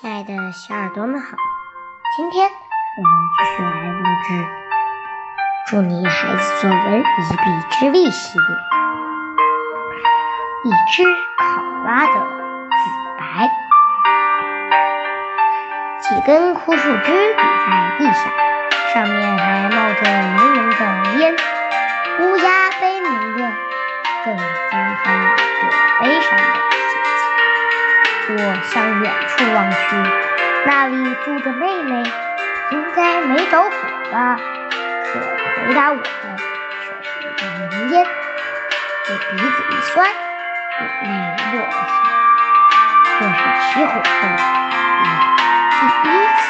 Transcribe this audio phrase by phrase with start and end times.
[0.00, 1.36] 亲爱的小耳朵们好，
[2.16, 4.32] 今天我们继续来录制
[5.68, 8.48] 《祝你孩子作文一臂之力》系列。
[10.64, 11.04] 一只
[11.36, 12.14] 考拉的
[12.70, 12.80] 自
[13.18, 13.50] 白，
[16.00, 18.32] 几根枯树枝抵在地下，
[18.94, 20.80] 上面还冒着浓浓的
[21.18, 21.36] 烟，
[22.20, 23.52] 乌鸦悲鸣着，
[24.24, 24.44] 更增
[25.04, 26.44] 添了这悲伤的。
[28.28, 28.34] 我
[28.72, 29.76] 向远处望去，
[30.66, 32.02] 那里住着妹妹，
[32.70, 33.70] 应该没着火
[34.12, 34.36] 吧？
[35.04, 35.18] 可
[35.66, 36.08] 回答我的却
[37.02, 38.06] 是一阵浓烟。
[39.08, 41.08] 我鼻子一酸，眼泪
[41.52, 41.74] 落了下。
[43.18, 44.00] 这是起火后
[45.82, 46.40] 我第一次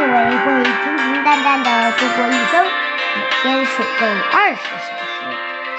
[0.00, 4.88] 认为会平平淡淡的度过一生，每天睡够二十小时，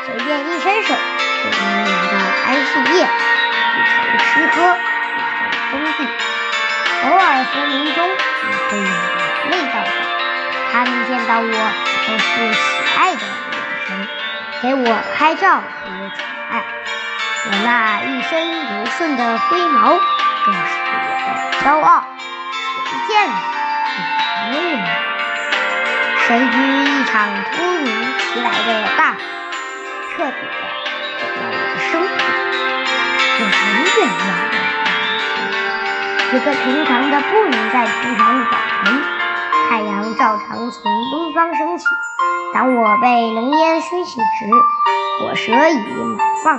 [0.06, 2.14] 随便一伸手就能拿到
[2.46, 4.78] 桉树叶，不愁吃喝，
[5.72, 6.00] 不愁生地。
[7.04, 8.14] 偶尔森林中也
[8.70, 8.94] 会有人
[9.50, 9.90] 类到访，
[10.72, 11.52] 他们见到我
[12.08, 12.60] 都是喜
[13.00, 13.24] 爱的。
[13.26, 13.90] 眼神，
[14.62, 14.86] 给我
[15.18, 16.64] 拍照和宠爱。
[17.48, 19.40] 我那一身柔顺的。
[19.40, 19.98] 灰毛
[20.46, 20.94] 更是我
[21.26, 21.66] 的。
[21.66, 22.06] 骄傲，
[22.86, 23.32] 谁见？
[24.54, 24.56] 嗯，
[26.28, 27.14] 谁知一场
[27.54, 27.86] 突如
[28.20, 29.18] 其来的大火，
[30.12, 30.36] 彻底的
[31.24, 32.10] 毁了我的生活。
[33.40, 34.64] 我永远忘不了
[36.34, 38.86] 一个平常的不能再平常的早晨，
[39.70, 41.86] 太阳照常从东方升起。
[42.54, 44.46] 当我被浓烟熏醒时，
[45.22, 45.80] 火蛇已
[46.44, 46.58] 放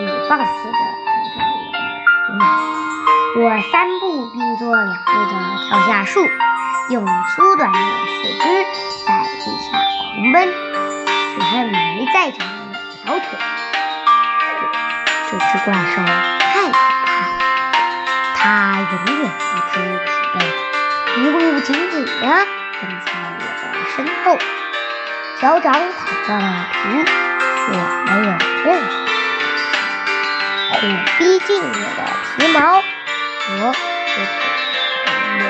[0.26, 0.72] 放肆的
[1.04, 1.76] 啃着我的
[2.26, 2.40] 皮毛。
[3.34, 5.32] 我三步并作两步的
[5.68, 6.26] 跳下树。
[6.90, 8.42] 用粗短的四肢
[9.06, 9.78] 在地下
[10.14, 10.36] 狂奔，
[11.34, 12.46] 只恨没载着两
[13.04, 13.24] 条腿。
[15.30, 15.96] 这只怪兽
[16.40, 16.72] 太可
[18.36, 18.42] 怕，它
[18.80, 19.42] 永远不
[19.72, 20.36] 知疲惫，
[21.16, 23.06] 一路紧紧地跟在
[23.38, 23.62] 我的
[23.96, 24.26] 身后，
[25.40, 25.78] 脚掌踩
[26.26, 26.76] 断了皮，
[27.68, 27.70] 我
[28.06, 28.28] 没有
[28.64, 28.90] 任何
[30.68, 30.82] 害火
[31.18, 32.00] 逼近我的
[32.36, 32.56] 皮毛，
[33.48, 34.22] 我就会
[35.38, 35.40] 越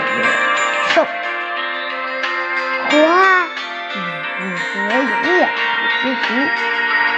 [6.05, 6.29] 远不知足？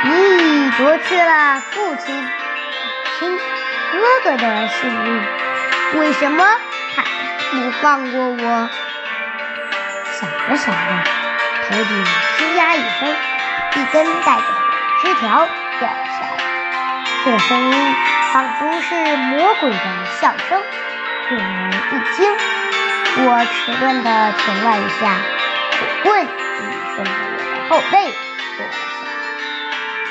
[0.05, 2.28] 你已夺去了父亲、母
[3.19, 3.39] 亲、
[3.93, 5.22] 哥哥的性命，
[5.95, 6.45] 为什么
[6.95, 7.03] 还
[7.50, 8.69] 不放过我？
[10.12, 10.78] 想着想着，
[11.69, 12.05] 头顶
[12.39, 13.09] 吱呀一声，
[13.77, 14.53] 一根带着火
[15.03, 15.49] 枝条
[15.81, 16.37] 掉下来。
[17.25, 17.95] 这声音
[18.34, 19.78] 仿佛是魔鬼的
[20.21, 20.62] 笑声，
[21.31, 22.31] 令人一惊。
[23.16, 25.16] 我迟钝地停了一下。
[26.03, 26.27] 棍已
[26.95, 28.12] 顺着我的后背，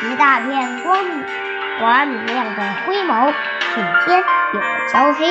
[0.03, 1.25] 一大片光明、
[1.79, 3.31] 滑明亮的灰毛
[3.73, 4.21] 瞬间
[4.53, 5.25] 有了焦黑。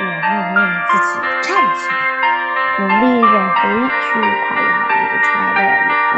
[0.00, 1.92] 我命令自己站起来，
[2.78, 3.60] 努力忍回
[4.00, 5.68] 去快要流出来的眼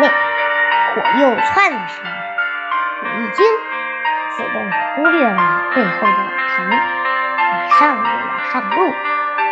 [0.00, 0.02] 泪。
[0.94, 2.08] 火又窜了上来，
[3.02, 3.46] 我一惊，
[4.36, 4.54] 自动
[4.96, 5.40] 忽略了
[5.74, 8.06] 背后的疼，马上又要
[8.52, 8.94] 上路，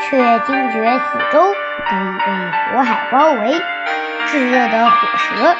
[0.03, 2.27] 却惊觉四周都已被
[2.75, 3.59] 火海包围。
[4.27, 5.55] 炙热的火舌正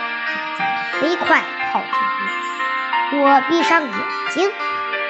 [0.58, 0.60] 在
[1.00, 1.40] 飞快
[1.72, 1.88] 靠近
[3.10, 3.91] 我，闭上眼
[4.30, 4.50] 睛，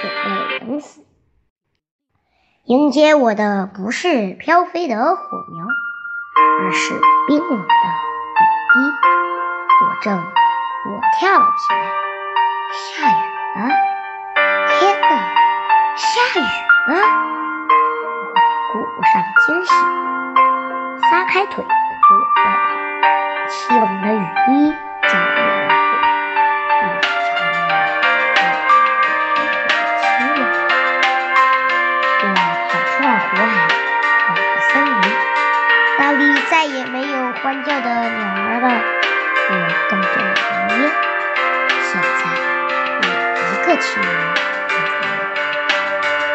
[0.01, 1.05] 准备等死。
[2.65, 5.67] 迎接我的不是飘飞的火苗，
[6.61, 6.95] 而是
[7.27, 7.67] 冰冷的雨
[8.73, 8.79] 滴。
[9.81, 11.79] 我正，我跳了起来。
[12.71, 13.13] 下雨
[13.59, 13.69] 了！
[14.69, 15.09] 天哪，
[15.97, 16.07] 下
[16.39, 16.43] 雨
[16.93, 16.95] 了！
[18.23, 18.35] 我
[18.73, 19.11] 顾不上
[19.47, 19.73] 惊喜，
[21.11, 22.78] 撒开腿就往外跑。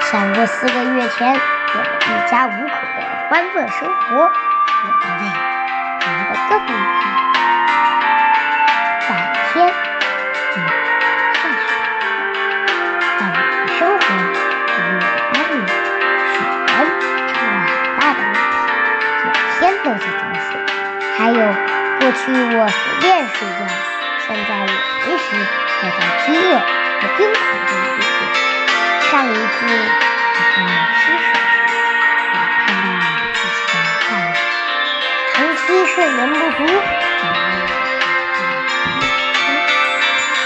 [0.01, 2.99] 想过四个月前我们一家五口的
[3.29, 4.29] 欢乐生活，我
[5.01, 5.23] 的泪。
[6.03, 7.01] 流得更厉害。
[9.07, 9.09] 白
[9.53, 9.69] 天，雨
[10.53, 11.65] 下雪，
[13.17, 15.01] 但我的生活没有
[15.33, 15.55] 安宁。
[16.33, 16.77] 雪人
[17.27, 18.37] 成了很大的问题，
[19.23, 20.45] 每天都在装水。
[21.17, 21.39] 还有，
[21.99, 22.21] 过去
[22.55, 23.61] 我随便睡觉，
[24.27, 24.63] 现在我
[25.03, 25.25] 随时
[25.81, 26.47] 都在饥饿
[27.03, 27.35] 和惊恐
[27.67, 28.23] 中度过。
[29.11, 29.37] 上一次
[30.55, 31.67] 我在吃水时，
[32.31, 33.03] 我看到了
[33.35, 33.75] 自己的
[35.33, 35.59] 长期。
[35.85, 36.59] 睡眠不足，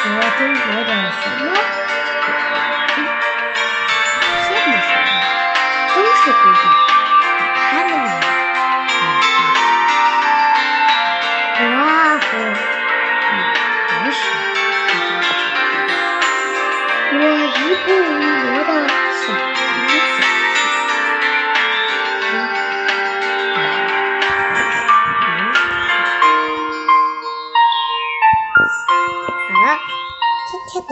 [0.01, 0.06] 和
[0.38, 1.48] 中国的熊猫、
[4.24, 5.15] 有些的熊猫
[5.95, 6.65] 都是规定
[17.88, 18.69] 我一步一挪的
[19.24, 20.19] 向你走
[29.48, 29.66] 好了，
[30.51, 30.92] 今天的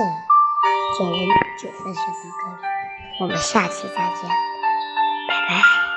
[0.98, 1.20] 见人
[1.60, 2.56] 就分享到这里，
[3.20, 4.30] 我们下期再见，
[5.28, 5.95] 拜拜。